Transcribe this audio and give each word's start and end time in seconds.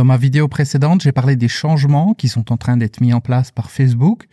Dans 0.00 0.06
ma 0.06 0.16
vidéo 0.16 0.48
précédente, 0.48 1.02
j'ai 1.02 1.12
parlé 1.12 1.36
des 1.36 1.46
changements 1.46 2.14
qui 2.14 2.30
sont 2.30 2.50
en 2.52 2.56
train 2.56 2.78
d'être 2.78 3.02
mis 3.02 3.12
en 3.12 3.20
place 3.20 3.50
par 3.50 3.70
Facebook 3.70 4.28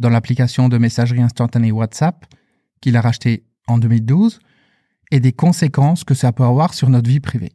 dans 0.00 0.08
l'application 0.08 0.68
de 0.68 0.76
messagerie 0.76 1.22
instantanée 1.22 1.70
WhatsApp 1.70 2.26
qu'il 2.80 2.96
a 2.96 3.00
racheté 3.00 3.44
en 3.68 3.78
2012 3.78 4.40
et 5.12 5.20
des 5.20 5.32
conséquences 5.32 6.02
que 6.02 6.14
ça 6.14 6.32
peut 6.32 6.42
avoir 6.42 6.74
sur 6.74 6.90
notre 6.90 7.08
vie 7.08 7.20
privée. 7.20 7.52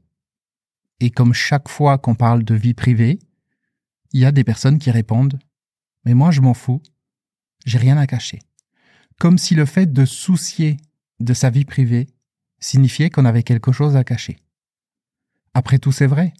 Et 1.01 1.09
comme 1.09 1.33
chaque 1.33 1.67
fois 1.67 1.97
qu'on 1.97 2.15
parle 2.15 2.45
de 2.45 2.55
vie 2.55 2.73
privée, 2.73 3.19
il 4.13 4.21
y 4.21 4.25
a 4.25 4.31
des 4.31 4.45
personnes 4.45 4.79
qui 4.79 4.89
répondent 4.89 5.37
Mais 6.05 6.13
moi 6.13 6.31
je 6.31 6.39
m'en 6.39 6.53
fous, 6.53 6.81
j'ai 7.65 7.77
rien 7.77 7.97
à 7.97 8.07
cacher. 8.07 8.39
Comme 9.19 9.37
si 9.37 9.53
le 9.53 9.65
fait 9.65 9.91
de 9.91 10.05
soucier 10.05 10.77
de 11.19 11.33
sa 11.33 11.49
vie 11.49 11.65
privée 11.65 12.07
signifiait 12.61 13.09
qu'on 13.09 13.25
avait 13.25 13.43
quelque 13.43 13.73
chose 13.73 13.97
à 13.97 14.05
cacher. 14.05 14.37
Après 15.53 15.77
tout, 15.77 15.91
c'est 15.91 16.07
vrai. 16.07 16.33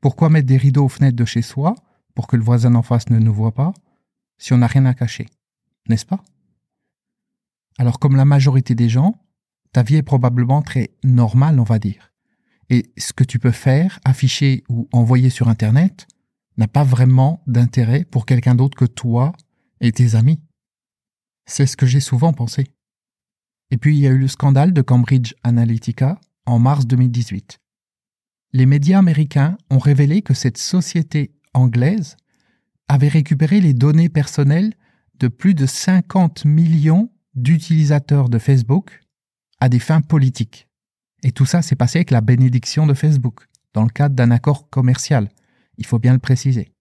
Pourquoi 0.00 0.28
mettre 0.28 0.46
des 0.46 0.56
rideaux 0.56 0.84
aux 0.84 0.88
fenêtres 0.88 1.16
de 1.16 1.24
chez 1.24 1.42
soi 1.42 1.74
pour 2.14 2.26
que 2.26 2.36
le 2.36 2.42
voisin 2.42 2.74
en 2.74 2.82
face 2.82 3.10
ne 3.10 3.18
nous 3.18 3.32
voit 3.32 3.54
pas 3.54 3.72
si 4.38 4.52
on 4.52 4.58
n'a 4.58 4.66
rien 4.66 4.86
à 4.86 4.94
cacher 4.94 5.26
N'est-ce 5.88 6.06
pas? 6.06 6.22
Alors 7.78 7.98
comme 7.98 8.16
la 8.16 8.24
majorité 8.24 8.74
des 8.74 8.88
gens, 8.88 9.20
ta 9.72 9.82
vie 9.82 9.96
est 9.96 10.02
probablement 10.02 10.62
très 10.62 10.90
normale, 11.04 11.60
on 11.60 11.64
va 11.64 11.78
dire. 11.78 12.12
Et 12.70 12.92
ce 12.98 13.12
que 13.12 13.24
tu 13.24 13.38
peux 13.38 13.50
faire, 13.52 13.98
afficher 14.04 14.64
ou 14.68 14.88
envoyer 14.92 15.30
sur 15.30 15.48
Internet 15.48 16.06
n'a 16.56 16.68
pas 16.68 16.84
vraiment 16.84 17.42
d'intérêt 17.46 18.04
pour 18.04 18.26
quelqu'un 18.26 18.54
d'autre 18.54 18.76
que 18.76 18.84
toi 18.84 19.32
et 19.80 19.92
tes 19.92 20.14
amis. 20.16 20.40
C'est 21.46 21.66
ce 21.66 21.76
que 21.76 21.86
j'ai 21.86 22.00
souvent 22.00 22.32
pensé. 22.32 22.66
Et 23.70 23.78
puis 23.78 23.96
il 23.96 24.00
y 24.00 24.06
a 24.06 24.10
eu 24.10 24.18
le 24.18 24.28
scandale 24.28 24.72
de 24.72 24.82
Cambridge 24.82 25.34
Analytica 25.44 26.20
en 26.46 26.58
mars 26.58 26.86
2018. 26.86 27.58
Les 28.52 28.66
médias 28.66 28.98
américains 28.98 29.58
ont 29.70 29.78
révélé 29.78 30.22
que 30.22 30.34
cette 30.34 30.58
société 30.58 31.32
anglaise 31.52 32.16
avait 32.88 33.08
récupéré 33.08 33.60
les 33.60 33.74
données 33.74 34.08
personnelles 34.08 34.72
de 35.18 35.28
plus 35.28 35.54
de 35.54 35.66
50 35.66 36.44
millions 36.46 37.10
d'utilisateurs 37.34 38.28
de 38.28 38.38
Facebook 38.38 39.00
à 39.60 39.68
des 39.68 39.78
fins 39.78 40.00
politiques. 40.00 40.68
Et 41.22 41.32
tout 41.32 41.46
ça 41.46 41.62
s'est 41.62 41.76
passé 41.76 41.98
avec 41.98 42.10
la 42.10 42.20
bénédiction 42.20 42.86
de 42.86 42.94
Facebook, 42.94 43.46
dans 43.74 43.82
le 43.82 43.90
cadre 43.90 44.14
d'un 44.14 44.30
accord 44.30 44.70
commercial. 44.70 45.28
Il 45.76 45.84
faut 45.84 45.98
bien 45.98 46.12
le 46.12 46.18
préciser. 46.18 46.72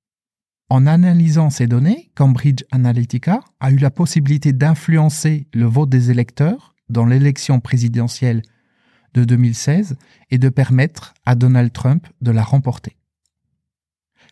En 0.70 0.86
analysant 0.86 1.50
ces 1.50 1.68
données, 1.68 2.12
Cambridge 2.16 2.64
Analytica 2.72 3.40
a 3.60 3.72
eu 3.72 3.78
la 3.78 3.92
possibilité 3.92 4.54
d'influencer 4.54 5.48
le 5.54 5.66
vote 5.66 5.90
des 5.90 6.12
électeurs 6.12 6.76
dans 6.90 7.06
l'élection 7.06 7.60
présidentielle 7.60 8.42
de 9.18 9.24
2016 9.24 9.98
et 10.30 10.38
de 10.38 10.50
permettre 10.50 11.16
à 11.26 11.34
Donald 11.34 11.74
Trump 11.74 12.06
de 12.22 12.30
la 12.30 12.44
remporter. 12.44 12.96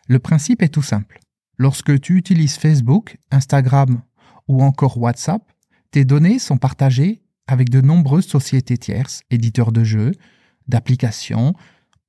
Le 0.06 0.20
principe 0.20 0.62
est 0.62 0.68
tout 0.68 0.82
simple. 0.82 1.18
Lorsque 1.58 2.00
tu 2.00 2.16
utilises 2.16 2.56
Facebook, 2.56 3.16
Instagram 3.32 4.00
ou 4.46 4.62
encore 4.62 4.98
WhatsApp, 4.98 5.42
tes 5.90 6.04
données 6.04 6.38
sont 6.38 6.56
partagées 6.56 7.22
avec 7.48 7.68
de 7.68 7.80
nombreuses 7.80 8.28
sociétés 8.28 8.78
tierces, 8.78 9.22
éditeurs 9.30 9.72
de 9.72 9.82
jeux, 9.82 10.12
d'applications 10.68 11.54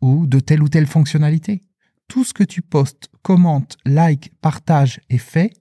ou 0.02 0.28
de 0.28 0.40
telle 0.40 0.62
ou 0.62 0.70
telle 0.70 0.88
fonctionnalité. 0.88 1.64
Tout 2.08 2.24
ce 2.24 2.34
que 2.34 2.44
tu 2.44 2.62
postes, 2.62 3.10
commentes, 3.24 3.78
likes, 3.86 4.32
partages 4.40 5.02
et 5.10 5.18
fais 5.18 5.52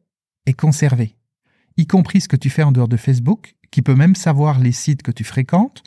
est 0.45 0.53
conservé, 0.53 1.17
y 1.79 1.87
compris 1.87 2.21
ce 2.21 2.29
que 2.29 2.37
tu 2.37 2.51
fais 2.51 2.63
en 2.63 2.73
dehors 2.73 2.89
de 2.89 2.97
Facebook, 2.99 3.55
qui 3.71 3.81
peut 3.81 3.95
même 3.95 4.15
savoir 4.15 4.61
les 4.61 4.73
sites 4.73 5.03
que 5.03 5.11
tu 5.11 5.25
fréquentes, 5.25 5.83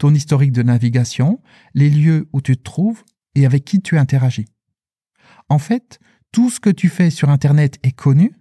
ton 0.00 0.14
historique 0.14 0.52
de 0.52 0.62
navigation, 0.62 1.42
les 1.74 1.90
lieux 1.90 2.26
où 2.32 2.40
tu 2.40 2.56
te 2.56 2.62
trouves 2.62 3.04
et 3.34 3.44
avec 3.44 3.66
qui 3.66 3.82
tu 3.82 3.98
interagis. 3.98 4.46
En 5.50 5.58
fait, 5.58 6.00
tout 6.32 6.48
ce 6.48 6.58
que 6.58 6.70
tu 6.70 6.88
fais 6.88 7.10
sur 7.10 7.28
Internet 7.28 7.78
est 7.82 7.92
connu, 7.92 8.32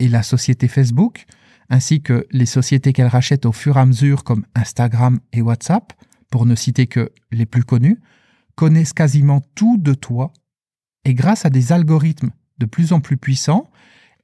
et 0.00 0.08
la 0.08 0.24
société 0.24 0.66
Facebook, 0.66 1.24
ainsi 1.68 2.02
que 2.02 2.26
les 2.32 2.46
sociétés 2.46 2.92
qu'elle 2.92 3.06
rachète 3.06 3.46
au 3.46 3.52
fur 3.52 3.76
et 3.76 3.80
à 3.80 3.86
mesure 3.86 4.24
comme 4.24 4.44
Instagram 4.56 5.20
et 5.32 5.40
WhatsApp, 5.40 5.92
pour 6.32 6.46
ne 6.46 6.56
citer 6.56 6.88
que 6.88 7.12
les 7.30 7.46
plus 7.46 7.62
connus, 7.62 8.00
connaissent 8.56 8.92
quasiment 8.92 9.40
tout 9.54 9.78
de 9.78 9.94
toi 9.94 10.32
et 11.04 11.14
grâce 11.14 11.46
à 11.46 11.50
des 11.50 11.70
algorithmes 11.70 12.32
de 12.58 12.66
plus 12.66 12.92
en 12.92 13.00
plus 13.00 13.16
puissants 13.16 13.70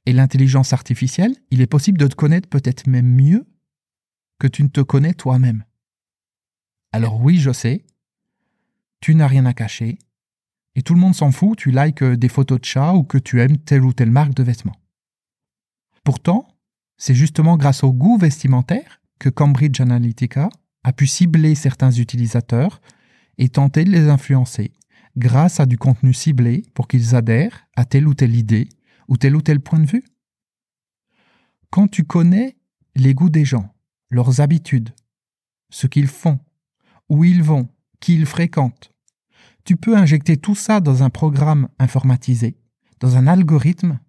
et 0.05 0.11
l'intelligence 0.11 0.73
artificielle, 0.73 1.35
il 1.51 1.61
est 1.61 1.67
possible 1.67 1.97
de 1.97 2.07
te 2.07 2.15
connaître 2.15 2.49
peut-être 2.49 2.85
même 2.87 3.07
mieux 3.07 3.47
que 4.39 4.47
tu 4.47 4.63
ne 4.63 4.69
te 4.69 4.81
connais 4.81 5.13
toi-même. 5.13 5.63
Alors 6.91 7.21
oui, 7.21 7.37
je 7.37 7.51
sais, 7.51 7.85
tu 9.01 9.15
n'as 9.15 9.27
rien 9.27 9.45
à 9.45 9.53
cacher, 9.53 9.99
et 10.75 10.81
tout 10.81 10.93
le 10.93 10.99
monde 10.99 11.15
s'en 11.15 11.31
fout, 11.31 11.57
tu 11.57 11.71
likes 11.71 12.03
des 12.03 12.29
photos 12.29 12.59
de 12.59 12.65
chats 12.65 12.93
ou 12.93 13.03
que 13.03 13.17
tu 13.17 13.41
aimes 13.41 13.57
telle 13.57 13.83
ou 13.83 13.93
telle 13.93 14.11
marque 14.11 14.33
de 14.33 14.43
vêtements. 14.43 14.75
Pourtant, 16.03 16.47
c'est 16.97 17.15
justement 17.15 17.57
grâce 17.57 17.83
au 17.83 17.93
goût 17.93 18.17
vestimentaire 18.17 19.01
que 19.19 19.29
Cambridge 19.29 19.79
Analytica 19.79 20.49
a 20.83 20.93
pu 20.93 21.07
cibler 21.07 21.55
certains 21.55 21.91
utilisateurs 21.91 22.81
et 23.37 23.49
tenter 23.49 23.83
de 23.83 23.91
les 23.91 24.09
influencer 24.09 24.71
grâce 25.17 25.59
à 25.59 25.65
du 25.65 25.77
contenu 25.77 26.13
ciblé 26.13 26.63
pour 26.73 26.87
qu'ils 26.87 27.15
adhèrent 27.15 27.67
à 27.75 27.85
telle 27.85 28.07
ou 28.07 28.13
telle 28.13 28.35
idée 28.35 28.69
ou 29.07 29.17
tel 29.17 29.35
ou 29.35 29.41
tel 29.41 29.59
point 29.59 29.79
de 29.79 29.85
vue. 29.85 30.05
Quand 31.69 31.87
tu 31.87 32.03
connais 32.03 32.57
les 32.95 33.13
goûts 33.13 33.29
des 33.29 33.45
gens, 33.45 33.73
leurs 34.09 34.41
habitudes, 34.41 34.89
ce 35.69 35.87
qu'ils 35.87 36.07
font, 36.07 36.39
où 37.09 37.23
ils 37.23 37.43
vont, 37.43 37.69
qui 37.99 38.15
ils 38.15 38.25
fréquentent, 38.25 38.91
tu 39.65 39.75
peux 39.75 39.97
injecter 39.97 40.37
tout 40.37 40.55
ça 40.55 40.79
dans 40.79 41.03
un 41.03 41.09
programme 41.09 41.67
informatisé, 41.77 42.57
dans 42.99 43.17
un 43.17 43.27
algorithme 43.27 43.99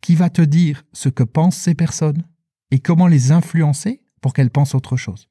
qui 0.00 0.14
va 0.14 0.30
te 0.30 0.42
dire 0.42 0.84
ce 0.92 1.08
que 1.08 1.22
pensent 1.22 1.56
ces 1.56 1.74
personnes, 1.74 2.24
et 2.70 2.78
comment 2.78 3.06
les 3.06 3.32
influencer 3.32 4.02
pour 4.20 4.32
qu'elles 4.32 4.50
pensent 4.50 4.74
autre 4.74 4.96
chose. 4.96 5.28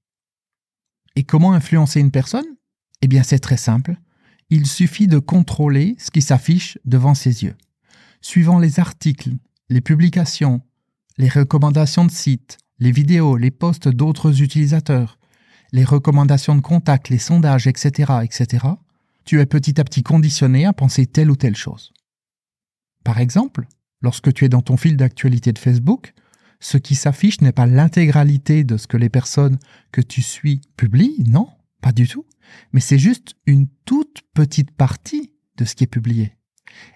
Et 1.15 1.23
comment 1.23 1.53
influencer 1.53 1.99
une 1.99 2.11
personne? 2.11 2.45
Eh 3.01 3.07
bien 3.07 3.23
c'est 3.23 3.39
très 3.39 3.57
simple. 3.57 3.95
Il 4.49 4.65
suffit 4.65 5.07
de 5.07 5.19
contrôler 5.19 5.95
ce 5.99 6.11
qui 6.11 6.21
s'affiche 6.21 6.77
devant 6.85 7.13
ses 7.13 7.43
yeux. 7.43 7.55
Suivant 8.21 8.59
les 8.59 8.79
articles, 8.79 9.35
les 9.69 9.81
publications, 9.81 10.61
les 11.17 11.29
recommandations 11.29 12.05
de 12.05 12.11
sites, 12.11 12.57
les 12.79 12.91
vidéos, 12.91 13.37
les 13.37 13.51
posts 13.51 13.87
d'autres 13.87 14.41
utilisateurs, 14.41 15.19
les 15.71 15.83
recommandations 15.83 16.55
de 16.55 16.61
contacts, 16.61 17.09
les 17.09 17.17
sondages, 17.17 17.67
etc., 17.67 18.13
etc., 18.23 18.65
tu 19.25 19.41
es 19.41 19.45
petit 19.45 19.79
à 19.79 19.83
petit 19.83 20.03
conditionné 20.03 20.65
à 20.65 20.73
penser 20.73 21.05
telle 21.05 21.29
ou 21.29 21.35
telle 21.35 21.55
chose. 21.55 21.91
Par 23.03 23.19
exemple, 23.19 23.67
lorsque 24.01 24.33
tu 24.33 24.45
es 24.45 24.49
dans 24.49 24.61
ton 24.61 24.77
fil 24.77 24.95
d'actualité 24.95 25.51
de 25.51 25.59
Facebook, 25.59 26.13
ce 26.59 26.77
qui 26.77 26.95
s'affiche 26.95 27.41
n'est 27.41 27.51
pas 27.51 27.65
l'intégralité 27.65 28.63
de 28.63 28.77
ce 28.77 28.87
que 28.87 28.97
les 28.97 29.09
personnes 29.09 29.59
que 29.91 30.01
tu 30.01 30.21
suis 30.21 30.61
publient, 30.77 31.23
non, 31.27 31.49
pas 31.81 31.91
du 31.91 32.07
tout, 32.07 32.25
mais 32.71 32.79
c'est 32.79 32.97
juste 32.97 33.35
une 33.45 33.67
toute 33.85 34.21
petite 34.33 34.71
partie 34.71 35.31
de 35.57 35.65
ce 35.65 35.75
qui 35.75 35.83
est 35.83 35.87
publié. 35.87 36.37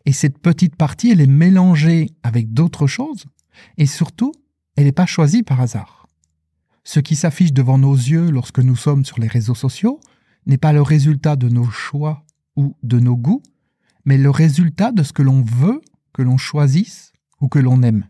Et 0.05 0.13
cette 0.13 0.39
petite 0.39 0.75
partie, 0.75 1.11
elle 1.11 1.21
est 1.21 1.27
mélangée 1.27 2.11
avec 2.23 2.53
d'autres 2.53 2.87
choses, 2.87 3.25
et 3.77 3.85
surtout, 3.85 4.31
elle 4.75 4.85
n'est 4.85 4.91
pas 4.91 5.05
choisie 5.05 5.43
par 5.43 5.61
hasard. 5.61 6.00
Ce 6.83 6.99
qui 6.99 7.15
s'affiche 7.15 7.53
devant 7.53 7.77
nos 7.77 7.95
yeux 7.95 8.29
lorsque 8.29 8.59
nous 8.59 8.75
sommes 8.75 9.05
sur 9.05 9.19
les 9.19 9.27
réseaux 9.27 9.55
sociaux 9.55 9.99
n'est 10.45 10.57
pas 10.57 10.73
le 10.73 10.81
résultat 10.81 11.35
de 11.35 11.49
nos 11.49 11.69
choix 11.69 12.25
ou 12.55 12.75
de 12.83 12.99
nos 12.99 13.15
goûts, 13.15 13.43
mais 14.05 14.17
le 14.17 14.29
résultat 14.29 14.91
de 14.91 15.03
ce 15.03 15.13
que 15.13 15.21
l'on 15.21 15.41
veut 15.41 15.81
que 16.13 16.21
l'on 16.21 16.37
choisisse 16.37 17.13
ou 17.39 17.47
que 17.47 17.59
l'on 17.59 17.83
aime. 17.83 18.07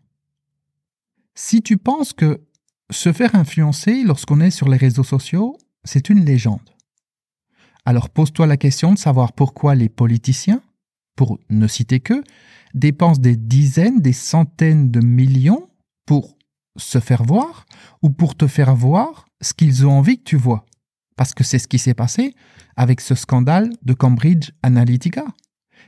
Si 1.35 1.61
tu 1.61 1.77
penses 1.77 2.13
que 2.13 2.41
se 2.89 3.13
faire 3.13 3.35
influencer 3.35 4.03
lorsqu'on 4.03 4.41
est 4.41 4.51
sur 4.51 4.69
les 4.69 4.77
réseaux 4.77 5.03
sociaux, 5.03 5.57
c'est 5.83 6.09
une 6.09 6.25
légende, 6.25 6.71
alors 7.85 8.09
pose-toi 8.09 8.45
la 8.45 8.57
question 8.57 8.93
de 8.93 8.99
savoir 8.99 9.33
pourquoi 9.33 9.75
les 9.75 9.89
politiciens, 9.89 10.61
pour 11.15 11.39
ne 11.49 11.67
citer 11.67 11.99
que, 11.99 12.23
dépensent 12.73 13.21
des 13.21 13.35
dizaines, 13.35 14.01
des 14.01 14.13
centaines 14.13 14.91
de 14.91 14.99
millions 14.99 15.69
pour 16.05 16.37
se 16.77 16.99
faire 16.99 17.23
voir 17.23 17.65
ou 18.01 18.09
pour 18.09 18.35
te 18.35 18.47
faire 18.47 18.75
voir 18.75 19.25
ce 19.41 19.53
qu'ils 19.53 19.85
ont 19.85 19.91
envie 19.91 20.17
que 20.17 20.23
tu 20.23 20.37
vois? 20.37 20.65
Parce 21.15 21.33
que 21.33 21.43
c'est 21.43 21.59
ce 21.59 21.67
qui 21.67 21.79
s'est 21.79 21.93
passé 21.93 22.33
avec 22.75 23.01
ce 23.01 23.15
scandale 23.15 23.69
de 23.83 23.93
Cambridge 23.93 24.51
Analytica. 24.63 25.25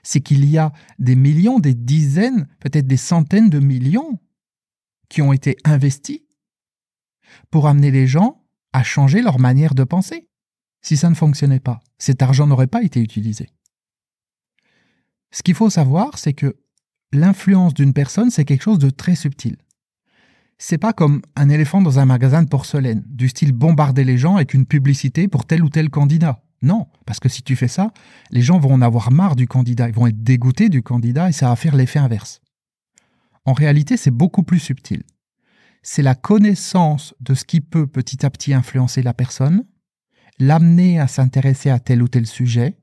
C'est 0.03 0.21
qu'il 0.21 0.45
y 0.45 0.57
a 0.57 0.74
des 1.00 1.15
millions, 1.15 1.59
des 1.59 1.74
dizaines, 1.74 2.47
peut-être 2.59 2.88
des 2.88 2.97
centaines 2.97 3.50
de 3.50 3.59
millions 3.59 4.19
qui 5.09 5.21
ont 5.21 5.31
été 5.31 5.56
investis 5.63 6.21
pour 7.51 7.68
amener 7.68 7.91
les 7.91 8.07
gens 8.07 8.44
à 8.74 8.83
changer 8.83 9.21
leur 9.21 9.39
manière 9.39 9.75
de 9.75 9.83
penser. 9.83 10.27
Si 10.81 10.97
ça 10.97 11.09
ne 11.09 11.15
fonctionnait 11.15 11.59
pas, 11.59 11.80
cet 11.97 12.21
argent 12.21 12.47
n'aurait 12.47 12.68
pas 12.68 12.83
été 12.83 13.00
utilisé. 13.00 13.50
Ce 15.31 15.41
qu'il 15.41 15.56
faut 15.56 15.69
savoir, 15.69 16.19
c'est 16.19 16.33
que 16.33 16.57
l'influence 17.13 17.74
d'une 17.74 17.94
personne, 17.94 18.30
c'est 18.30 18.45
quelque 18.45 18.63
chose 18.63 18.80
de 18.80 18.89
très 18.89 19.15
subtil. 19.15 19.57
C'est 20.65 20.77
pas 20.77 20.94
comme 20.94 21.21
un 21.36 21.50
éléphant 21.50 21.81
dans 21.81 22.00
un 22.00 22.06
magasin 22.06 22.42
de 22.42 22.48
porcelaine, 22.48 23.04
du 23.06 23.27
style 23.27 23.51
bombarder 23.51 24.06
les 24.06 24.18
gens 24.18 24.38
avec 24.38 24.54
une 24.54 24.65
publicité 24.65 25.27
pour 25.27 25.44
tel 25.45 25.62
ou 25.62 25.68
tel 25.68 25.89
candidat. 25.89 26.42
Non, 26.62 26.88
parce 27.06 27.19
que 27.19 27.27
si 27.27 27.44
tu 27.44 27.57
fais 27.57 27.68
ça, 27.68 27.92
les 28.31 28.42
gens 28.42 28.60
vont 28.60 28.71
en 28.71 28.81
avoir 28.81 29.12
marre 29.12 29.36
du 29.36 29.45
candidat, 29.45 29.89
ils 29.89 29.94
vont 29.94 30.07
être 30.07 30.24
dégoûtés 30.24 30.69
du 30.69 30.81
candidat 30.81 31.27
et 31.27 31.33
ça 31.33 31.50
va 31.50 31.57
faire 31.57 31.75
l'effet 31.75 32.00
inverse. 32.00 32.39
En 33.44 33.51
réalité, 33.51 33.98
c'est 33.98 34.10
beaucoup 34.10 34.44
plus 34.44 34.60
subtil. 34.60 35.04
C'est 35.81 36.01
la 36.01 36.15
connaissance 36.15 37.13
de 37.19 37.33
ce 37.33 37.44
qui 37.44 37.59
peut 37.59 37.86
petit 37.86 38.25
à 38.25 38.30
petit 38.30 38.54
influencer 38.54 39.04
la 39.04 39.13
personne, 39.13 39.66
l'amener 40.39 40.98
à 40.98 41.09
s'intéresser 41.09 41.71
à 41.71 41.80
tel 41.80 42.01
ou 42.01 42.07
tel 42.07 42.25
sujet, 42.25 42.77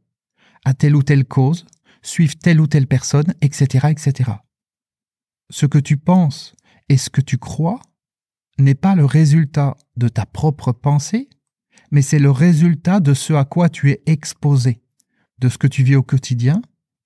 à 0.66 0.74
telle 0.74 0.96
ou 0.96 1.02
telle 1.02 1.24
cause, 1.24 1.64
suivre 2.02 2.34
telle 2.36 2.60
ou 2.60 2.66
telle 2.66 2.86
personne, 2.86 3.32
etc., 3.40 3.86
etc. 3.88 4.32
Ce 5.48 5.64
que 5.64 5.78
tu 5.78 5.96
penses 5.96 6.54
et 6.90 6.96
ce 6.96 7.08
que 7.08 7.20
tu 7.22 7.38
crois 7.38 7.80
n'est 8.58 8.74
pas 8.74 8.94
le 8.94 9.06
résultat 9.06 9.76
de 9.96 10.08
ta 10.08 10.26
propre 10.26 10.72
pensée, 10.72 11.30
mais 11.92 12.02
c'est 12.02 12.18
le 12.18 12.32
résultat 12.32 12.98
de 12.98 13.14
ce 13.14 13.32
à 13.32 13.44
quoi 13.44 13.68
tu 13.68 13.90
es 13.90 14.02
exposé, 14.06 14.82
de 15.38 15.48
ce 15.48 15.56
que 15.56 15.68
tu 15.68 15.84
vis 15.84 15.94
au 15.94 16.02
quotidien 16.02 16.60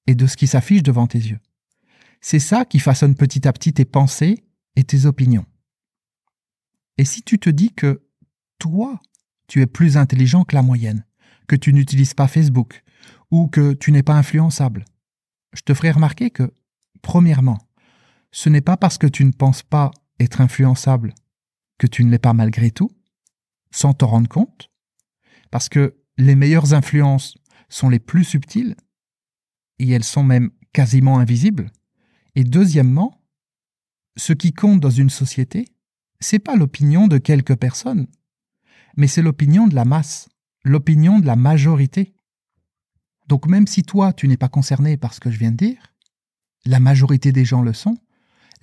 et 0.06 0.14
de 0.14 0.26
ce 0.26 0.36
qui 0.36 0.46
s'affiche 0.46 0.82
devant 0.82 1.06
tes 1.06 1.18
yeux. 1.18 1.38
C'est 2.22 2.38
ça 2.38 2.64
qui 2.64 2.80
façonne 2.80 3.14
petit 3.14 3.46
à 3.46 3.52
petit 3.52 3.74
tes 3.74 3.84
pensées 3.84 4.44
et 4.74 4.84
tes 4.84 5.04
opinions. 5.04 5.44
Et 6.96 7.04
si 7.04 7.22
tu 7.22 7.38
te 7.38 7.50
dis 7.50 7.70
que 7.70 8.02
toi, 8.58 8.98
tu 9.48 9.60
es 9.60 9.66
plus 9.66 9.98
intelligent 9.98 10.44
que 10.44 10.56
la 10.56 10.62
moyenne, 10.62 11.04
que 11.46 11.56
tu 11.56 11.74
n'utilises 11.74 12.14
pas 12.14 12.26
Facebook, 12.26 12.82
ou 13.30 13.48
que 13.48 13.74
tu 13.74 13.92
n'es 13.92 14.02
pas 14.02 14.16
influençable, 14.16 14.86
je 15.52 15.60
te 15.60 15.74
ferai 15.74 15.90
remarquer 15.90 16.30
que, 16.30 16.54
premièrement, 17.02 17.58
ce 18.34 18.48
n'est 18.48 18.60
pas 18.60 18.76
parce 18.76 18.98
que 18.98 19.06
tu 19.06 19.24
ne 19.24 19.30
penses 19.30 19.62
pas 19.62 19.92
être 20.18 20.40
influençable 20.40 21.14
que 21.78 21.86
tu 21.86 22.04
ne 22.04 22.10
l'es 22.10 22.18
pas 22.18 22.32
malgré 22.32 22.72
tout, 22.72 22.90
sans 23.70 23.94
t'en 23.94 24.08
rendre 24.08 24.28
compte, 24.28 24.72
parce 25.52 25.68
que 25.68 26.02
les 26.18 26.34
meilleures 26.34 26.74
influences 26.74 27.38
sont 27.68 27.88
les 27.88 28.00
plus 28.00 28.24
subtiles, 28.24 28.74
et 29.78 29.88
elles 29.88 30.02
sont 30.02 30.24
même 30.24 30.50
quasiment 30.72 31.20
invisibles. 31.20 31.70
Et 32.34 32.42
deuxièmement, 32.42 33.22
ce 34.16 34.32
qui 34.32 34.52
compte 34.52 34.80
dans 34.80 34.90
une 34.90 35.10
société, 35.10 35.68
c'est 36.18 36.40
pas 36.40 36.56
l'opinion 36.56 37.06
de 37.06 37.18
quelques 37.18 37.56
personnes, 37.56 38.08
mais 38.96 39.06
c'est 39.06 39.22
l'opinion 39.22 39.68
de 39.68 39.76
la 39.76 39.84
masse, 39.84 40.28
l'opinion 40.64 41.20
de 41.20 41.26
la 41.26 41.36
majorité. 41.36 42.16
Donc 43.28 43.46
même 43.46 43.68
si 43.68 43.84
toi, 43.84 44.12
tu 44.12 44.26
n'es 44.26 44.36
pas 44.36 44.48
concerné 44.48 44.96
par 44.96 45.14
ce 45.14 45.20
que 45.20 45.30
je 45.30 45.38
viens 45.38 45.52
de 45.52 45.56
dire, 45.56 45.94
la 46.64 46.80
majorité 46.80 47.30
des 47.30 47.44
gens 47.44 47.62
le 47.62 47.72
sont, 47.72 47.96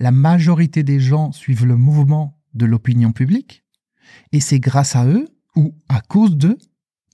la 0.02 0.10
majorité 0.10 0.82
des 0.82 0.98
gens 0.98 1.30
suivent 1.30 1.64
le 1.64 1.76
mouvement 1.76 2.36
de 2.54 2.66
l'opinion 2.66 3.12
publique, 3.12 3.64
et 4.32 4.40
c'est 4.40 4.58
grâce 4.58 4.96
à 4.96 5.06
eux, 5.06 5.28
ou 5.54 5.76
à 5.88 6.00
cause 6.00 6.36
d'eux, 6.36 6.58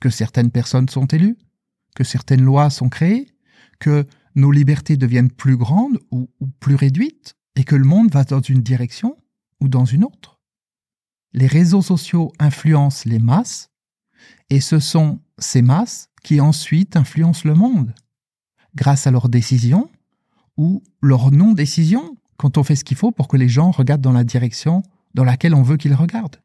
que 0.01 0.09
certaines 0.09 0.51
personnes 0.51 0.89
sont 0.89 1.05
élues, 1.05 1.37
que 1.95 2.03
certaines 2.03 2.41
lois 2.41 2.71
sont 2.71 2.89
créées, 2.89 3.29
que 3.79 4.07
nos 4.37 4.51
libertés 4.51 4.97
deviennent 4.97 5.31
plus 5.31 5.59
grandes 5.59 5.99
ou, 6.11 6.31
plus 6.61 6.77
réduites, 6.77 7.35
et 7.57 7.65
que 7.65 7.77
le 7.77 7.85
monde 7.85 8.11
va 8.11 8.25
dans 8.25 8.41
une 8.41 8.63
direction 8.63 9.19
ou 9.61 9.69
dans 9.69 9.85
une 9.85 10.05
autre. 10.05 10.41
Les 11.35 11.47
réseaux 11.47 11.83
sociaux 11.83 12.33
influencent 12.39 13.07
les 13.07 13.19
masses, 13.19 13.69
et 14.49 14.61
ce 14.61 14.79
sont 14.79 15.21
ces 15.37 15.61
masses 15.61 16.09
qui 16.23 16.41
ensuite 16.41 16.97
influencent 16.97 17.47
le 17.47 17.55
monde, 17.55 17.95
grâce 18.75 19.07
à 19.07 19.11
leurs 19.11 19.29
décisions 19.29 19.91
ou 20.57 20.83
leur 21.03 21.31
non-décision, 21.31 22.18
quand 22.39 22.57
on 22.57 22.63
fait 22.63 22.77
ce 22.77 22.85
qu'il 22.85 22.97
faut 22.97 23.13
pour 23.13 23.29
que 23.29 23.37
les 23.37 23.49
gens 23.49 23.71
regardent 23.71 24.01
dans 24.01 24.13
la 24.13 24.25
direction 24.25 24.83
dans 25.13 25.25
laquelle 25.25 25.55
on 25.55 25.63
veut 25.63 25.77
qu'ils 25.77 25.95
regardent. 25.95 26.41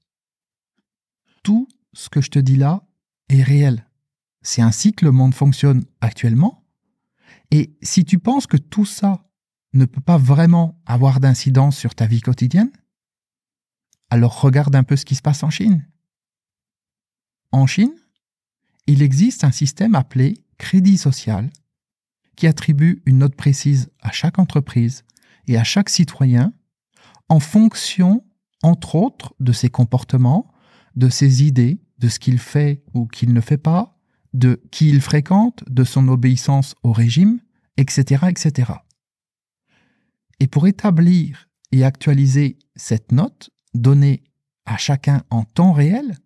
Tout 1.43 1.69
ce 1.93 2.09
que 2.09 2.19
je 2.19 2.29
te 2.29 2.39
dis 2.39 2.57
là 2.57 2.83
est 3.29 3.43
réel. 3.43 3.87
C'est 4.41 4.61
ainsi 4.61 4.93
que 4.93 5.05
le 5.05 5.11
monde 5.11 5.33
fonctionne 5.33 5.85
actuellement. 6.01 6.65
Et 7.51 7.77
si 7.81 8.03
tu 8.03 8.19
penses 8.19 8.47
que 8.47 8.57
tout 8.57 8.85
ça 8.85 9.23
ne 9.73 9.85
peut 9.85 10.01
pas 10.01 10.17
vraiment 10.17 10.81
avoir 10.85 11.19
d'incidence 11.19 11.77
sur 11.77 11.95
ta 11.95 12.07
vie 12.07 12.21
quotidienne, 12.21 12.71
alors 14.09 14.41
regarde 14.41 14.75
un 14.75 14.83
peu 14.83 14.95
ce 14.95 15.05
qui 15.05 15.15
se 15.15 15.21
passe 15.21 15.43
en 15.43 15.49
Chine. 15.49 15.87
En 17.51 17.67
Chine, 17.67 17.93
il 18.87 19.01
existe 19.01 19.43
un 19.43 19.51
système 19.51 19.95
appelé 19.95 20.43
crédit 20.57 20.97
social 20.97 21.49
qui 22.35 22.47
attribue 22.47 23.01
une 23.05 23.19
note 23.19 23.35
précise 23.35 23.89
à 24.01 24.11
chaque 24.11 24.39
entreprise 24.39 25.03
et 25.47 25.57
à 25.57 25.63
chaque 25.63 25.89
citoyen 25.89 26.53
en 27.29 27.39
fonction, 27.39 28.25
entre 28.61 28.95
autres, 28.95 29.33
de 29.39 29.51
ses 29.51 29.69
comportements, 29.69 30.51
de 30.95 31.09
ses 31.09 31.43
idées, 31.43 31.79
de 31.99 32.09
ce 32.09 32.19
qu'il 32.19 32.39
fait 32.39 32.83
ou 32.93 33.07
qu'il 33.07 33.33
ne 33.33 33.41
fait 33.41 33.57
pas, 33.57 33.97
de 34.33 34.61
qui 34.71 34.89
il 34.89 35.01
fréquente, 35.01 35.63
de 35.69 35.83
son 35.83 36.07
obéissance 36.07 36.75
au 36.83 36.91
régime, 36.91 37.39
etc., 37.77 38.25
etc. 38.29 38.73
Et 40.39 40.47
pour 40.47 40.67
établir 40.67 41.49
et 41.71 41.83
actualiser 41.83 42.57
cette 42.75 43.11
note 43.11 43.49
donnée 43.73 44.23
à 44.65 44.77
chacun 44.77 45.23
en 45.29 45.43
temps 45.43 45.71
réel, 45.71 46.17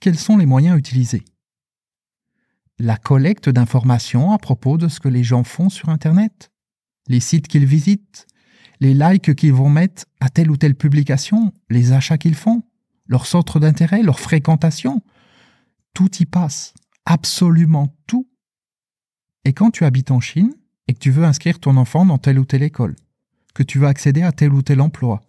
quels 0.00 0.18
sont 0.18 0.36
les 0.36 0.46
moyens 0.46 0.78
utilisés? 0.78 1.24
La 2.78 2.96
collecte 2.96 3.48
d'informations 3.48 4.32
à 4.32 4.38
propos 4.38 4.76
de 4.78 4.88
ce 4.88 5.00
que 5.00 5.08
les 5.08 5.24
gens 5.24 5.44
font 5.44 5.68
sur 5.68 5.88
Internet, 5.88 6.50
les 7.08 7.20
sites 7.20 7.48
qu'ils 7.48 7.66
visitent, 7.66 8.26
les 8.80 8.94
likes 8.94 9.34
qu'ils 9.34 9.52
vont 9.52 9.70
mettre 9.70 10.04
à 10.20 10.28
telle 10.28 10.50
ou 10.50 10.56
telle 10.56 10.74
publication, 10.74 11.52
les 11.70 11.92
achats 11.92 12.18
qu'ils 12.18 12.34
font, 12.34 12.62
leur 13.06 13.26
centre 13.26 13.60
d'intérêt, 13.60 14.02
leur 14.02 14.20
fréquentation. 14.20 15.02
Tout 15.92 16.10
y 16.18 16.26
passe, 16.26 16.74
absolument 17.04 17.94
tout. 18.06 18.28
Et 19.44 19.52
quand 19.52 19.70
tu 19.70 19.84
habites 19.84 20.10
en 20.10 20.20
Chine 20.20 20.54
et 20.88 20.94
que 20.94 20.98
tu 20.98 21.10
veux 21.10 21.24
inscrire 21.24 21.60
ton 21.60 21.76
enfant 21.76 22.06
dans 22.06 22.18
telle 22.18 22.38
ou 22.38 22.44
telle 22.44 22.62
école, 22.62 22.96
que 23.54 23.62
tu 23.62 23.78
veux 23.78 23.86
accéder 23.86 24.22
à 24.22 24.32
tel 24.32 24.52
ou 24.52 24.62
tel 24.62 24.80
emploi, 24.80 25.22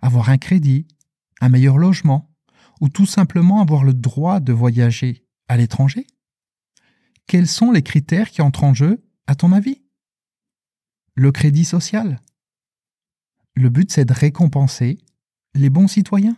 avoir 0.00 0.28
un 0.28 0.38
crédit, 0.38 0.86
un 1.40 1.48
meilleur 1.48 1.78
logement, 1.78 2.30
ou 2.80 2.88
tout 2.88 3.06
simplement 3.06 3.60
avoir 3.60 3.84
le 3.84 3.94
droit 3.94 4.40
de 4.40 4.52
voyager 4.52 5.24
à 5.48 5.56
l'étranger 5.56 6.06
Quels 7.26 7.48
sont 7.48 7.72
les 7.72 7.82
critères 7.82 8.30
qui 8.30 8.42
entrent 8.42 8.64
en 8.64 8.74
jeu, 8.74 9.02
à 9.26 9.34
ton 9.34 9.52
avis? 9.52 9.83
Le 11.14 11.30
crédit 11.30 11.64
social, 11.64 12.20
le 13.54 13.68
but, 13.68 13.90
c'est 13.92 14.04
de 14.04 14.12
récompenser 14.12 14.98
les 15.54 15.70
bons 15.70 15.86
citoyens. 15.86 16.36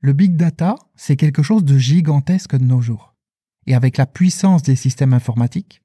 Le 0.00 0.14
big 0.14 0.36
data, 0.36 0.76
c'est 0.96 1.16
quelque 1.16 1.42
chose 1.42 1.64
de 1.64 1.76
gigantesque 1.76 2.56
de 2.56 2.64
nos 2.64 2.80
jours. 2.80 3.14
Et 3.66 3.74
avec 3.74 3.98
la 3.98 4.06
puissance 4.06 4.62
des 4.62 4.76
systèmes 4.76 5.12
informatiques, 5.12 5.82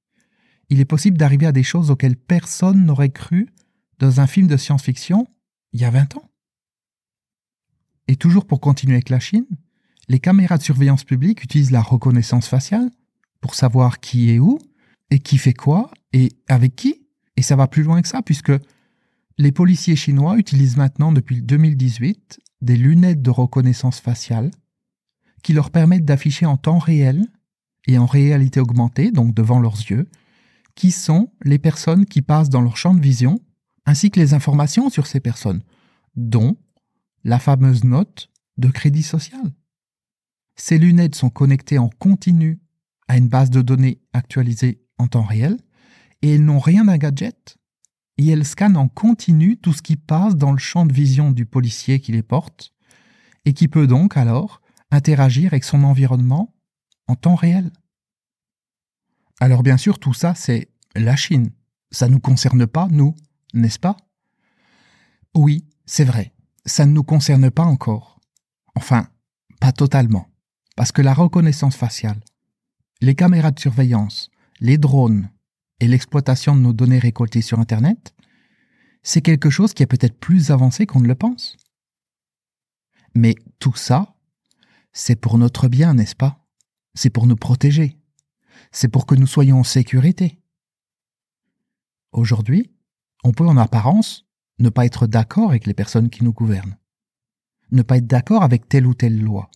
il 0.70 0.80
est 0.80 0.86
possible 0.86 1.18
d'arriver 1.18 1.46
à 1.46 1.52
des 1.52 1.64
choses 1.64 1.92
auxquelles 1.92 2.16
personne 2.16 2.86
n'aurait 2.86 3.10
cru 3.10 3.50
dans 4.00 4.22
un 4.22 4.28
film 4.28 4.48
de 4.48 4.58
science-fiction 4.58 5.28
il 5.74 5.82
y 5.82 5.86
a 5.86 5.90
20 5.90 6.16
ans. 6.16 6.32
Et 8.08 8.16
toujours 8.16 8.46
pour 8.46 8.62
continuer 8.62 8.94
avec 8.94 9.10
la 9.10 9.20
Chine, 9.20 9.46
les 10.08 10.20
caméras 10.20 10.58
de 10.58 10.64
surveillance 10.64 11.04
publique 11.04 11.44
utilisent 11.44 11.72
la 11.72 11.82
reconnaissance 11.82 12.48
faciale 12.48 12.90
pour 13.42 13.56
savoir 13.56 14.00
qui 14.00 14.32
est 14.32 14.40
où 14.40 14.60
et 15.16 15.20
qui 15.20 15.38
fait 15.38 15.54
quoi 15.54 15.92
et 16.12 16.34
avec 16.50 16.76
qui? 16.76 17.08
Et 17.38 17.42
ça 17.42 17.56
va 17.56 17.70
plus 17.70 17.84
loin 17.84 18.02
que 18.02 18.08
ça 18.10 18.22
puisque 18.22 18.52
les 19.38 19.54
policiers 19.54 19.96
chinois 19.96 20.38
utilisent 20.38 20.76
maintenant 20.76 21.14
depuis 21.14 21.42
2018 21.42 22.42
des 22.60 22.76
lunettes 22.76 23.22
de 23.22 23.30
reconnaissance 23.30 24.02
faciale 24.02 24.52
qui 25.42 25.54
leur 25.54 25.72
permettent 25.72 26.04
d'afficher 26.04 26.46
en 26.46 26.58
temps 26.58 26.80
réel 26.80 27.26
et 27.88 27.98
en 27.98 28.06
réalité 28.06 28.60
augmentée, 28.60 29.12
donc 29.12 29.34
devant 29.34 29.60
leurs 29.60 29.78
yeux, 29.90 30.10
qui 30.76 30.92
sont 30.92 31.32
les 31.44 31.60
personnes 31.60 32.06
qui 32.06 32.22
passent 32.22 32.50
dans 32.50 32.62
leur 32.62 32.76
champ 32.76 32.94
de 32.94 33.02
vision, 33.02 33.40
ainsi 33.86 34.12
que 34.12 34.20
les 34.20 34.34
informations 34.34 34.90
sur 34.90 35.08
ces 35.08 35.22
personnes, 35.22 35.62
dont 36.18 36.58
la 37.24 37.40
fameuse 37.40 37.86
note 37.86 38.30
de 38.58 38.68
crédit 38.68 39.04
social. 39.04 39.54
Ces 40.58 40.78
lunettes 40.78 41.16
sont 41.16 41.30
connectées 41.30 41.78
en 41.78 41.90
continu 42.00 42.60
à 43.08 43.18
une 43.18 43.30
base 43.30 43.50
de 43.50 43.62
données 43.62 44.02
actualisée 44.14 44.82
en 44.98 45.08
temps 45.08 45.24
réel, 45.24 45.58
et 46.22 46.36
elles 46.36 46.46
n'ont 46.46 46.60
rien 46.60 46.86
d'un 46.86 46.98
gadget, 46.98 47.58
et 48.18 48.28
elle 48.28 48.46
scanne 48.46 48.78
en 48.78 48.88
continu 48.88 49.58
tout 49.58 49.74
ce 49.74 49.82
qui 49.82 49.98
passe 49.98 50.36
dans 50.36 50.52
le 50.52 50.58
champ 50.58 50.86
de 50.86 50.94
vision 50.94 51.32
du 51.32 51.46
policier 51.46 52.00
qui 52.00 52.12
les 52.12 52.24
porte, 52.24 52.74
et 53.46 53.54
qui 53.54 53.68
peut 53.68 53.88
donc 53.88 54.18
alors 54.18 54.62
interagir 54.92 55.54
avec 55.54 55.64
son 55.64 55.84
environnement 55.84 56.56
en 57.08 57.16
temps 57.16 57.36
réel. 57.36 57.72
Alors 59.40 59.64
bien 59.64 59.78
sûr, 59.78 60.00
tout 60.00 60.14
ça, 60.14 60.34
c'est 60.34 60.72
la 60.96 61.16
Chine. 61.16 61.52
Ça 61.92 62.08
ne 62.08 62.14
nous 62.14 62.20
concerne 62.20 62.66
pas, 62.66 62.88
nous, 62.90 63.16
n'est-ce 63.54 63.80
pas? 63.80 63.98
Oui, 65.36 65.68
c'est 65.86 66.06
vrai, 66.06 66.34
ça 66.66 66.86
ne 66.86 66.92
nous 66.94 67.04
concerne 67.04 67.52
pas 67.52 67.64
encore. 67.64 68.20
Enfin, 68.76 69.10
pas 69.60 69.72
totalement. 69.72 70.28
Parce 70.76 70.92
que 70.92 71.02
la 71.02 71.14
reconnaissance 71.14 71.76
faciale, 71.76 72.22
les 73.02 73.16
caméras 73.16 73.52
de 73.52 73.60
surveillance, 73.60 74.30
les 74.60 74.78
drones, 74.78 75.30
et 75.80 75.88
l'exploitation 75.88 76.56
de 76.56 76.62
nos 76.62 76.74
données 76.74 77.00
récoltées 77.00 77.42
sur 77.42 77.60
Internet, 77.60 78.14
c'est 79.04 79.22
quelque 79.22 79.50
chose 79.50 79.74
qui 79.74 79.84
est 79.84 79.88
peut-être 79.88 80.18
plus 80.18 80.52
avancé 80.52 80.86
qu'on 80.86 81.02
ne 81.02 81.08
le 81.08 81.16
pense. 81.16 81.58
Mais 83.14 83.36
tout 83.60 83.76
ça, 83.76 84.16
c'est 84.94 85.16
pour 85.16 85.38
notre 85.38 85.68
bien, 85.68 85.94
n'est-ce 85.94 86.16
pas? 86.16 86.46
C'est 86.94 87.10
pour 87.10 87.28
nous 87.28 87.36
protéger, 87.36 87.98
c'est 88.72 88.88
pour 88.88 89.06
que 89.06 89.16
nous 89.16 89.28
soyons 89.28 89.60
en 89.60 89.64
sécurité. 89.64 90.40
Aujourd'hui, 92.12 92.72
on 93.24 93.34
peut 93.34 93.46
en 93.46 93.58
apparence 93.58 94.26
ne 94.60 94.70
pas 94.70 94.86
être 94.86 95.06
d'accord 95.06 95.50
avec 95.50 95.66
les 95.66 95.74
personnes 95.74 96.10
qui 96.10 96.24
nous 96.24 96.32
gouvernent, 96.32 96.78
ne 97.72 97.82
pas 97.82 97.98
être 97.98 98.08
d'accord 98.08 98.44
avec 98.44 98.70
telle 98.70 98.88
ou 98.88 98.94
telle 98.94 99.22
loi. 99.22 99.52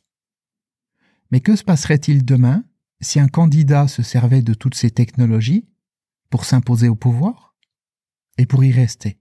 Mais 1.32 1.40
que 1.40 1.56
se 1.56 1.64
passerait-il 1.64 2.26
demain 2.26 2.66
si 3.02 3.20
un 3.20 3.28
candidat 3.28 3.88
se 3.88 4.04
servait 4.04 4.42
de 4.42 4.54
toutes 4.54 4.76
ces 4.76 4.92
technologies 4.92 5.70
pour 6.30 6.46
s'imposer 6.46 6.90
au 6.90 6.96
pouvoir 6.96 7.56
et 8.38 8.46
pour 8.46 8.64
y 8.64 8.72
rester 8.72 9.20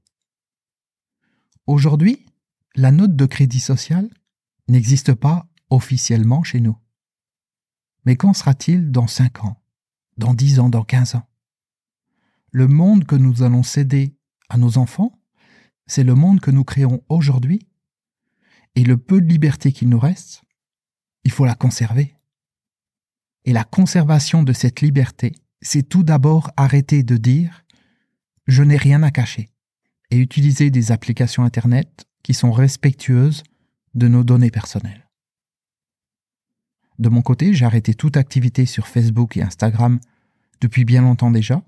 Aujourd'hui, 1.69 2.25
la 2.77 2.91
note 2.91 3.15
de 3.15 3.27
crédit 3.27 3.61
social 3.61 4.09
n'existe 4.69 5.13
pas 5.13 5.47
officiellement 5.69 6.43
chez 6.43 6.61
nous. 6.61 6.79
Mais 8.07 8.17
qu'en 8.17 8.33
sera-t-il 8.33 8.91
dans 8.91 9.07
5 9.07 9.45
ans, 9.45 9.63
dans 10.17 10.33
10 10.33 10.61
ans, 10.61 10.71
dans 10.71 10.83
15 10.83 11.17
ans? 11.17 11.29
Le 12.53 12.69
monde 12.69 13.05
que 13.05 13.17
nous 13.17 13.43
allons 13.43 13.63
céder 13.63 14.17
à 14.49 14.57
nos 14.57 14.79
enfants, 14.79 15.21
c'est 15.87 16.05
le 16.05 16.15
monde 16.15 16.41
que 16.41 16.51
nous 16.51 16.65
créons 16.65 17.05
aujourd'hui, 17.11 17.69
et 18.75 18.83
le 18.83 18.97
peu 18.97 19.21
de 19.21 19.27
liberté 19.27 19.71
qu'il 19.71 19.91
nous 19.91 19.99
reste, 19.99 20.45
il 21.25 21.31
faut 21.31 21.45
la 21.45 21.55
conserver. 21.55 22.18
Et 23.49 23.53
la 23.55 23.65
conservation 23.65 24.43
de 24.43 24.53
cette 24.53 24.83
liberté, 24.83 25.33
c'est 25.63 25.83
tout 25.83 26.03
d'abord 26.03 26.51
arrêter 26.59 27.03
de 27.03 27.17
dire⁇ 27.17 27.65
je 28.47 28.63
n'ai 28.63 28.77
rien 28.77 29.03
à 29.03 29.11
cacher⁇ 29.11 29.43
et 30.11 30.19
utiliser 30.19 30.71
des 30.71 30.93
applications 30.93 31.45
Internet 31.45 32.05
qui 32.23 32.35
sont 32.35 32.53
respectueuses 32.53 33.45
de 33.95 34.07
nos 34.07 34.23
données 34.23 34.51
personnelles. 34.51 35.09
De 36.99 37.09
mon 37.09 37.23
côté, 37.23 37.55
j'ai 37.55 37.65
arrêté 37.65 37.95
toute 37.95 38.19
activité 38.19 38.67
sur 38.67 38.87
Facebook 38.87 39.39
et 39.39 39.43
Instagram 39.43 39.99
depuis 40.61 40.85
bien 40.85 41.01
longtemps 41.01 41.31
déjà, 41.31 41.63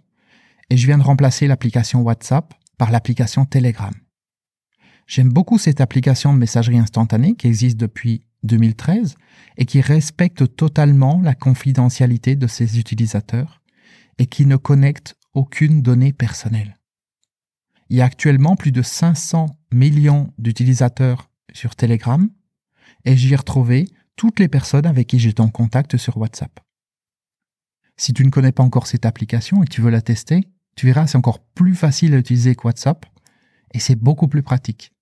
et 0.69 0.77
je 0.77 0.87
viens 0.87 0.99
de 0.99 1.03
remplacer 1.03 1.47
l'application 1.47 2.03
WhatsApp 2.03 2.53
par 2.77 2.91
l'application 2.91 3.47
Telegram. 3.47 3.95
J'aime 5.07 5.33
beaucoup 5.33 5.57
cette 5.57 5.81
application 5.81 6.35
de 6.35 6.39
messagerie 6.39 6.79
instantanée 6.79 7.37
qui 7.37 7.47
existe 7.47 7.79
depuis 7.79 8.21
2013 8.43 9.17
et 9.57 9.67
qui 9.67 9.81
respecte 9.81 10.57
totalement 10.57 11.21
la 11.23 11.35
confidentialité 11.35 12.37
de 12.37 12.47
ses 12.47 12.79
utilisateurs 12.79 13.61
et 14.19 14.27
qui 14.27 14.47
ne 14.47 14.57
connecte 14.57 15.17
aucune 15.35 15.83
donnée 15.83 16.13
personnelle. 16.13 16.79
Il 17.89 17.97
y 17.97 18.03
a 18.03 18.05
actuellement 18.05 18.57
plus 18.57 18.73
de 18.73 18.83
500 18.83 19.47
millions 19.73 20.33
d'utilisateurs 20.39 21.31
sur 21.53 21.75
Telegram 21.75 22.29
et 23.05 23.17
j'y 23.17 23.33
ai 23.33 23.37
retrouvé 23.37 23.87
toutes 24.17 24.39
les 24.39 24.49
personnes 24.49 24.87
avec 24.87 25.09
qui 25.09 25.19
j'étais 25.19 25.41
en 25.41 25.49
contact 25.49 25.97
sur 25.97 26.17
WhatsApp. 26.19 26.61
Si 27.97 28.13
tu 28.13 28.25
ne 28.25 28.31
connais 28.31 28.53
pas 28.53 28.63
encore 28.63 28.87
cette 28.87 29.07
application 29.07 29.63
et 29.63 29.67
que 29.67 29.73
tu 29.73 29.81
veux 29.81 29.91
la 29.91 30.03
tester, 30.03 30.43
tu 30.77 30.87
verras, 30.87 31.07
c'est 31.07 31.19
encore 31.19 31.41
plus 31.41 31.75
facile 31.75 32.15
à 32.15 32.19
utiliser 32.19 32.55
que 32.55 32.67
WhatsApp 32.67 33.05
et 33.73 33.79
c'est 33.79 33.97
beaucoup 33.97 34.29
plus 34.29 34.43
pratique. 34.43 34.93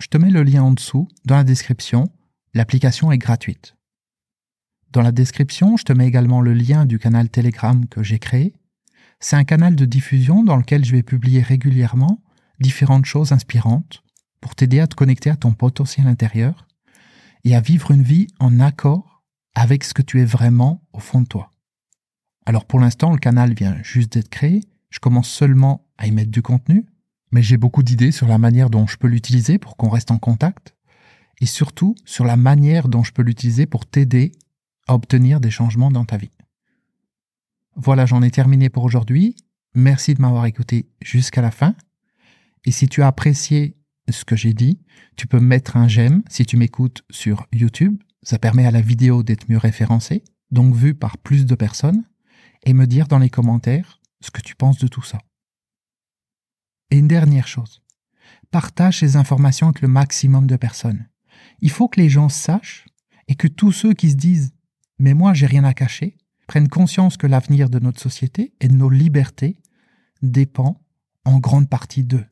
Je 0.00 0.06
te 0.06 0.18
mets 0.18 0.30
le 0.30 0.42
lien 0.42 0.62
en 0.62 0.72
dessous 0.72 1.08
dans 1.24 1.36
la 1.36 1.44
description. 1.44 2.10
L'application 2.52 3.12
est 3.12 3.18
gratuite. 3.18 3.76
Dans 4.90 5.02
la 5.02 5.12
description, 5.12 5.76
je 5.76 5.84
te 5.84 5.92
mets 5.92 6.08
également 6.08 6.40
le 6.40 6.52
lien 6.52 6.84
du 6.84 6.98
canal 6.98 7.28
Telegram 7.28 7.86
que 7.86 8.02
j'ai 8.02 8.18
créé. 8.18 8.54
C'est 9.20 9.36
un 9.36 9.44
canal 9.44 9.76
de 9.76 9.84
diffusion 9.84 10.42
dans 10.42 10.56
lequel 10.56 10.84
je 10.84 10.90
vais 10.90 11.04
publier 11.04 11.42
régulièrement 11.42 12.22
différentes 12.58 13.04
choses 13.04 13.30
inspirantes 13.30 14.02
pour 14.40 14.56
t'aider 14.56 14.80
à 14.80 14.88
te 14.88 14.96
connecter 14.96 15.30
à 15.30 15.36
ton 15.36 15.52
potentiel 15.52 16.08
intérieur 16.08 16.66
et 17.44 17.54
à 17.54 17.60
vivre 17.60 17.92
une 17.92 18.02
vie 18.02 18.26
en 18.40 18.58
accord 18.58 19.22
avec 19.54 19.84
ce 19.84 19.94
que 19.94 20.02
tu 20.02 20.20
es 20.20 20.24
vraiment 20.24 20.82
au 20.92 20.98
fond 20.98 21.20
de 21.20 21.28
toi. 21.28 21.52
Alors 22.46 22.64
pour 22.64 22.80
l'instant, 22.80 23.12
le 23.12 23.18
canal 23.18 23.54
vient 23.54 23.80
juste 23.82 24.14
d'être 24.14 24.28
créé, 24.28 24.62
je 24.90 24.98
commence 24.98 25.28
seulement 25.28 25.86
à 25.98 26.08
y 26.08 26.10
mettre 26.10 26.32
du 26.32 26.42
contenu, 26.42 26.86
mais 27.30 27.42
j'ai 27.42 27.58
beaucoup 27.58 27.84
d'idées 27.84 28.10
sur 28.10 28.26
la 28.26 28.38
manière 28.38 28.70
dont 28.70 28.88
je 28.88 28.96
peux 28.96 29.06
l'utiliser 29.06 29.58
pour 29.58 29.76
qu'on 29.76 29.88
reste 29.88 30.10
en 30.10 30.18
contact, 30.18 30.74
et 31.40 31.46
surtout 31.46 31.94
sur 32.04 32.24
la 32.24 32.36
manière 32.36 32.88
dont 32.88 33.02
je 33.02 33.12
peux 33.12 33.22
l'utiliser 33.22 33.66
pour 33.66 33.86
t'aider 33.86 34.32
à 34.86 34.94
obtenir 34.94 35.40
des 35.40 35.50
changements 35.50 35.90
dans 35.90 36.04
ta 36.04 36.16
vie. 36.16 36.30
Voilà, 37.76 38.06
j'en 38.06 38.22
ai 38.22 38.30
terminé 38.30 38.68
pour 38.68 38.84
aujourd'hui. 38.84 39.36
Merci 39.74 40.14
de 40.14 40.20
m'avoir 40.20 40.46
écouté 40.46 40.88
jusqu'à 41.00 41.40
la 41.40 41.50
fin. 41.50 41.74
Et 42.64 42.72
si 42.72 42.88
tu 42.88 43.02
as 43.02 43.06
apprécié 43.06 43.76
ce 44.08 44.24
que 44.24 44.36
j'ai 44.36 44.52
dit, 44.52 44.80
tu 45.16 45.26
peux 45.26 45.40
mettre 45.40 45.76
un 45.76 45.88
j'aime 45.88 46.22
si 46.28 46.44
tu 46.44 46.56
m'écoutes 46.56 47.02
sur 47.10 47.46
YouTube. 47.52 48.02
Ça 48.22 48.38
permet 48.38 48.66
à 48.66 48.70
la 48.70 48.80
vidéo 48.80 49.22
d'être 49.22 49.48
mieux 49.48 49.56
référencée, 49.56 50.24
donc 50.50 50.74
vue 50.74 50.94
par 50.94 51.16
plus 51.16 51.46
de 51.46 51.54
personnes, 51.54 52.04
et 52.64 52.74
me 52.74 52.86
dire 52.86 53.06
dans 53.06 53.18
les 53.18 53.30
commentaires 53.30 54.00
ce 54.20 54.30
que 54.30 54.42
tu 54.42 54.54
penses 54.54 54.78
de 54.78 54.88
tout 54.88 55.02
ça. 55.02 55.18
Et 56.90 56.98
une 56.98 57.08
dernière 57.08 57.46
chose, 57.46 57.82
partage 58.50 58.98
ces 58.98 59.16
informations 59.16 59.68
avec 59.68 59.80
le 59.80 59.88
maximum 59.88 60.46
de 60.46 60.56
personnes. 60.56 61.06
Il 61.60 61.70
faut 61.70 61.88
que 61.88 62.00
les 62.00 62.08
gens 62.08 62.28
sachent 62.28 62.86
et 63.28 63.34
que 63.34 63.48
tous 63.48 63.72
ceux 63.72 63.92
qui 63.92 64.10
se 64.10 64.16
disent 64.16 64.52
mais 64.98 65.14
moi 65.14 65.34
j'ai 65.34 65.46
rien 65.46 65.64
à 65.64 65.74
cacher 65.74 66.16
prennent 66.46 66.68
conscience 66.68 67.16
que 67.16 67.26
l'avenir 67.26 67.70
de 67.70 67.78
notre 67.78 68.00
société 68.00 68.52
et 68.60 68.68
de 68.68 68.74
nos 68.74 68.90
libertés 68.90 69.56
dépend 70.22 70.80
en 71.24 71.38
grande 71.38 71.68
partie 71.68 72.04
d'eux. 72.04 72.26